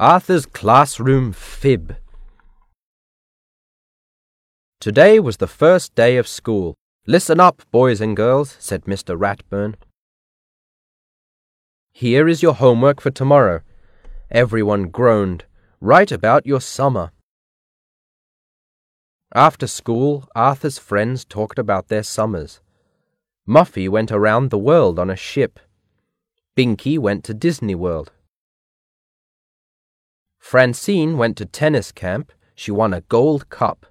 Arthur's 0.00 0.46
Classroom 0.46 1.30
Fib. 1.30 1.94
Today 4.80 5.20
was 5.20 5.36
the 5.36 5.46
first 5.46 5.94
day 5.94 6.16
of 6.16 6.26
school. 6.26 6.74
Listen 7.06 7.38
up, 7.38 7.60
boys 7.70 8.00
and 8.00 8.16
girls, 8.16 8.56
said 8.58 8.84
Mr. 8.86 9.14
Ratburn. 9.14 9.74
Here 11.92 12.28
is 12.28 12.42
your 12.42 12.54
homework 12.54 13.02
for 13.02 13.10
tomorrow. 13.10 13.60
Everyone 14.30 14.84
groaned. 14.88 15.44
Write 15.82 16.10
about 16.10 16.46
your 16.46 16.62
summer. 16.62 17.10
After 19.34 19.66
school, 19.66 20.26
Arthur's 20.34 20.78
friends 20.78 21.26
talked 21.26 21.58
about 21.58 21.88
their 21.88 22.02
summers. 22.02 22.62
Muffy 23.46 23.86
went 23.86 24.10
around 24.10 24.48
the 24.48 24.56
world 24.56 24.98
on 24.98 25.10
a 25.10 25.14
ship. 25.14 25.60
Binky 26.56 26.98
went 26.98 27.22
to 27.24 27.34
Disney 27.34 27.74
World. 27.74 28.12
Francine 30.40 31.16
went 31.16 31.36
to 31.36 31.44
tennis 31.44 31.92
camp. 31.92 32.32
She 32.56 32.72
won 32.72 32.92
a 32.92 33.02
gold 33.02 33.50
cup. 33.50 33.86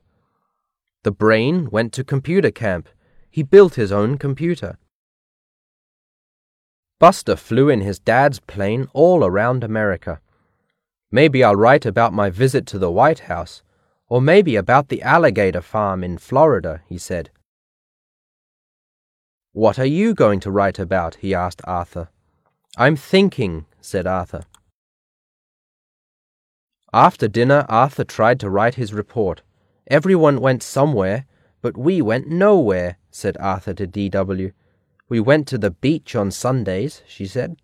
The 1.04 1.12
brain 1.12 1.70
went 1.70 1.94
to 1.94 2.04
computer 2.04 2.52
camp. 2.52 2.90
He 3.30 3.44
built 3.44 3.76
his 3.76 3.92
own 3.92 4.18
computer. 4.18 4.78
Buster 7.00 7.38
flew 7.38 7.70
in 7.70 7.80
his 7.80 8.00
dad's 8.00 8.42
plane 8.42 8.90
all 8.94 9.24
around 9.24 9.64
America. 9.64 10.20
Maybe 11.12 11.44
I'll 11.44 11.56
write 11.56 11.86
about 11.86 12.12
my 12.12 12.30
visit 12.30 12.66
to 12.68 12.80
the 12.80 12.92
White 12.92 13.20
House, 13.20 13.64
or 14.10 14.22
maybe 14.22 14.58
about 14.58 14.90
the 14.90 15.02
alligator 15.02 15.62
farm 15.62 16.04
in 16.04 16.18
Florida, 16.18 16.82
he 16.88 16.98
said. 16.98 17.30
What 19.54 19.80
are 19.80 19.86
you 19.86 20.14
going 20.14 20.42
to 20.42 20.52
write 20.52 20.80
about? 20.80 21.16
he 21.16 21.34
asked 21.34 21.62
Arthur. 21.64 22.10
I'm 22.76 22.96
thinking, 22.96 23.66
said 23.80 24.06
Arthur. 24.06 24.44
After 26.94 27.28
dinner, 27.28 27.66
Arthur 27.70 28.04
tried 28.04 28.40
to 28.40 28.50
write 28.50 28.76
his 28.76 28.94
report. 28.94 29.42
Everyone 29.88 30.42
went 30.42 30.64
somewhere, 30.64 31.26
but 31.62 31.78
we 31.78 32.02
went 32.02 32.28
nowhere, 32.28 32.98
said 33.12 33.38
Arthur 33.40 33.74
to 33.76 33.86
D.W. 33.86 34.52
We 35.08 35.20
went 35.20 35.48
to 35.50 35.58
the 35.58 35.72
beach 35.72 36.16
on 36.16 36.32
Sundays, 36.32 37.02
she 37.08 37.26
said. 37.26 37.58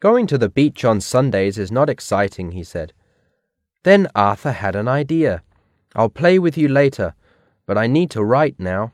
Going 0.00 0.26
to 0.28 0.38
the 0.38 0.48
beach 0.48 0.84
on 0.84 1.00
Sundays 1.00 1.58
is 1.58 1.72
not 1.72 1.90
exciting, 1.90 2.52
he 2.52 2.64
said. 2.64 2.92
Then 3.82 4.08
Arthur 4.14 4.52
had 4.52 4.76
an 4.76 4.88
idea. 4.88 5.42
I'll 5.94 6.08
play 6.08 6.38
with 6.38 6.56
you 6.56 6.68
later, 6.68 7.14
but 7.66 7.76
I 7.76 7.86
need 7.86 8.10
to 8.12 8.24
write 8.24 8.58
now. 8.58 8.92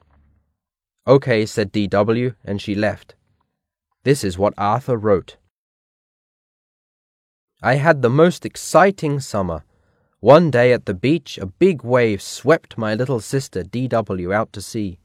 Okay, 1.07 1.47
said 1.47 1.71
D.W., 1.71 2.35
and 2.45 2.61
she 2.61 2.75
left. 2.75 3.15
This 4.05 4.25
is 4.25 4.39
what 4.39 4.55
Arthur 4.57 4.97
wrote. 4.97 5.37
I 7.63 7.75
had 7.75 8.03
the 8.03 8.11
most 8.11 8.45
exciting 8.45 9.21
summer. 9.21 9.65
One 10.21 10.51
day 10.51 10.73
at 10.73 10.87
the 10.87 10.95
beach, 10.95 11.39
a 11.39 11.47
big 11.47 11.83
wave 11.83 12.21
swept 12.21 12.77
my 12.77 12.95
little 12.95 13.21
sister 13.21 13.63
D.W. 13.63 14.33
out 14.33 14.53
to 14.53 14.61
sea. 14.61 14.99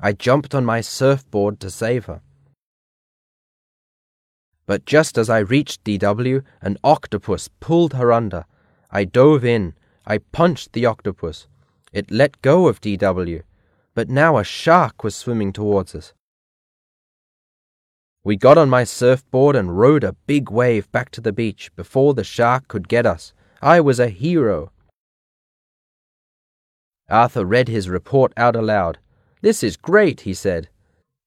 I 0.00 0.12
jumped 0.12 0.54
on 0.54 0.64
my 0.64 0.80
surfboard 0.80 1.60
to 1.60 1.70
save 1.70 2.06
her. 2.06 2.20
But 4.66 4.84
just 4.84 5.16
as 5.16 5.30
I 5.30 5.38
reached 5.38 5.84
D.W., 5.84 6.42
an 6.60 6.76
octopus 6.84 7.48
pulled 7.60 7.94
her 7.94 8.12
under. 8.12 8.44
I 8.90 9.04
dove 9.04 9.44
in. 9.44 9.74
I 10.06 10.18
punched 10.18 10.72
the 10.72 10.86
octopus. 10.86 11.46
It 11.92 12.10
let 12.10 12.42
go 12.42 12.68
of 12.68 12.80
D.W., 12.80 13.42
but 13.94 14.08
now 14.08 14.36
a 14.36 14.44
shark 14.44 15.02
was 15.02 15.16
swimming 15.16 15.52
towards 15.52 15.94
us. 15.94 16.12
We 18.24 18.36
got 18.36 18.58
on 18.58 18.68
my 18.68 18.84
surfboard 18.84 19.56
and 19.56 19.78
rode 19.78 20.04
a 20.04 20.16
big 20.26 20.50
wave 20.50 20.90
back 20.90 21.10
to 21.12 21.20
the 21.20 21.32
beach 21.32 21.70
before 21.76 22.14
the 22.14 22.24
shark 22.24 22.68
could 22.68 22.88
get 22.88 23.06
us. 23.06 23.32
I 23.62 23.80
was 23.80 23.98
a 23.98 24.08
hero. 24.08 24.72
Arthur 27.08 27.44
read 27.44 27.68
his 27.68 27.88
report 27.88 28.32
out 28.36 28.54
aloud. 28.54 28.98
This 29.40 29.62
is 29.62 29.76
great, 29.76 30.22
he 30.22 30.34
said. 30.34 30.68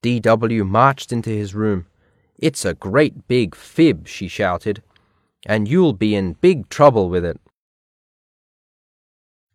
D.W. 0.01 0.63
marched 0.63 1.12
into 1.12 1.30
his 1.30 1.56
room. 1.56 1.88
It's 2.38 2.66
a 2.66 2.74
great 2.74 3.28
big 3.28 3.56
fib, 3.56 4.07
she 4.07 4.28
shouted, 4.28 4.84
and 5.46 5.68
you'll 5.68 5.94
be 5.94 6.16
in 6.16 6.34
big 6.34 6.69
trouble 6.69 7.09
with 7.09 7.24
it. 7.24 7.40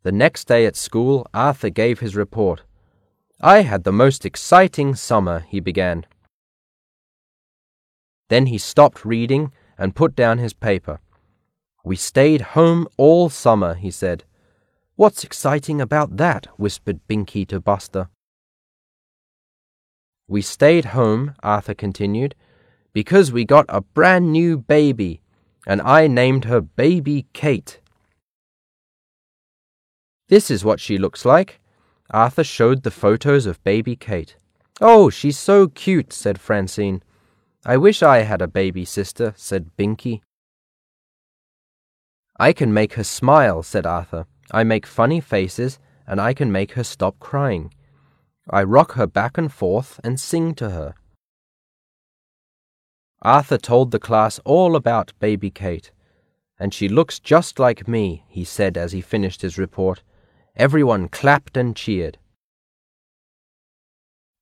The 0.03 0.13
next 0.13 0.47
day 0.47 0.67
at 0.67 0.77
school, 0.77 1.27
Arthur 1.35 1.69
gave 1.69 2.01
his 2.01 2.17
report. 2.17 2.63
I 3.41 3.63
had 3.63 3.85
the 3.85 3.93
most 3.93 4.25
exciting 4.25 4.95
summer, 4.95 5.41
he 5.41 5.61
began. 5.61 6.07
Then 8.29 8.47
he 8.47 8.59
stopped 8.59 9.05
reading 9.05 9.53
and 9.79 9.95
put 9.95 10.17
down 10.17 10.39
his 10.39 10.53
paper. 10.53 11.01
We 11.85 11.97
stayed 11.97 12.41
home 12.57 12.89
all 12.97 13.29
summer, 13.29 13.75
he 13.75 13.91
said. 13.91 14.25
What's 14.97 15.25
exciting 15.25 15.81
about 15.81 16.17
that? 16.17 16.47
whispered 16.57 17.01
Binky 17.09 17.47
to 17.49 17.61
Buster. 17.61 18.09
We 20.27 20.43
stayed 20.43 20.87
home, 20.87 21.35
Arthur 21.43 21.75
continued, 21.75 22.35
because 22.93 23.31
we 23.31 23.45
got 23.45 23.67
a 23.69 23.83
brand 23.83 24.33
new 24.33 24.59
baby, 24.59 25.21
and 25.67 25.81
I 25.83 26.09
named 26.09 26.47
her 26.47 26.61
Baby 26.61 27.27
Kate. 27.33 27.81
This 30.29 30.51
is 30.51 30.65
what 30.65 30.81
she 30.81 30.99
looks 30.99 31.25
like. 31.25 31.61
Arthur 32.11 32.43
showed 32.43 32.83
the 32.83 32.91
photos 32.91 33.47
of 33.47 33.63
Baby 33.63 33.95
Kate. 33.95 34.37
Oh, 34.81 35.11
she's 35.11 35.39
so 35.39 35.69
cute, 35.69 36.13
said 36.13 36.41
Francine. 36.41 37.03
I 37.69 37.77
wish 37.77 38.01
I 38.01 38.19
had 38.19 38.43
a 38.43 38.47
baby 38.47 38.85
sister, 38.85 39.35
said 39.37 39.73
Binky. 39.77 40.21
I 42.39 42.53
can 42.53 42.73
make 42.73 42.93
her 42.93 43.03
smile, 43.03 43.65
said 43.65 43.85
Arthur. 43.85 44.27
I 44.53 44.63
make 44.63 44.87
funny 44.87 45.21
faces, 45.21 45.81
and 46.07 46.21
I 46.21 46.33
can 46.33 46.53
make 46.53 46.73
her 46.75 46.85
stop 46.85 47.19
crying. 47.19 47.75
I 48.49 48.63
rock 48.63 48.93
her 48.93 49.09
back 49.09 49.37
and 49.37 49.53
forth 49.53 49.99
and 50.05 50.21
sing 50.21 50.55
to 50.55 50.71
her. 50.71 50.95
Arthur 53.23 53.59
told 53.59 53.91
the 53.91 53.99
class 53.99 54.39
all 54.45 54.77
about 54.77 55.13
baby 55.19 55.51
Kate. 55.51 55.91
And 56.61 56.73
she 56.73 56.89
looks 56.89 57.19
just 57.19 57.59
like 57.59 57.89
me, 57.89 58.23
he 58.29 58.45
said 58.45 58.79
as 58.79 58.93
he 58.93 59.01
finished 59.01 59.43
his 59.43 59.59
report. 59.59 60.05
Everyone 60.55 61.09
clapped 61.09 61.57
and 61.57 61.75
cheered. 61.75 62.19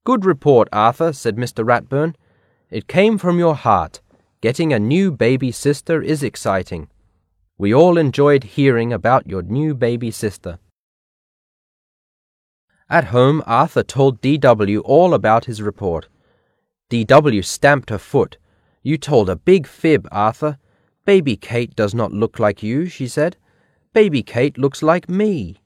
Good 0.04 0.26
report, 0.26 0.68
Arthur, 0.74 1.14
said 1.14 1.36
Mr. 1.36 1.64
Ratburn. 1.64 2.16
It 2.74 2.88
came 2.88 3.18
from 3.18 3.38
your 3.38 3.54
heart. 3.54 4.00
Getting 4.40 4.72
a 4.72 4.80
new 4.80 5.12
baby 5.12 5.52
sister 5.52 6.02
is 6.02 6.24
exciting. 6.24 6.88
We 7.56 7.72
all 7.72 7.96
enjoyed 7.96 8.42
hearing 8.42 8.92
about 8.92 9.28
your 9.28 9.42
new 9.42 9.76
baby 9.76 10.10
sister. 10.10 10.58
At 12.90 13.04
home, 13.16 13.44
Arthur 13.46 13.84
told 13.84 14.20
D.W. 14.20 14.80
all 14.80 15.14
about 15.14 15.44
his 15.44 15.62
report. 15.62 16.08
D.W. 16.88 17.42
stamped 17.42 17.90
her 17.90 17.98
foot. 17.98 18.38
You 18.82 18.98
told 18.98 19.30
a 19.30 19.36
big 19.36 19.68
fib, 19.68 20.08
Arthur. 20.10 20.58
Baby 21.04 21.36
Kate 21.36 21.76
does 21.76 21.94
not 21.94 22.10
look 22.10 22.40
like 22.40 22.60
you, 22.60 22.86
she 22.86 23.06
said. 23.06 23.36
Baby 23.92 24.24
Kate 24.24 24.58
looks 24.58 24.82
like 24.82 25.08
me. 25.08 25.60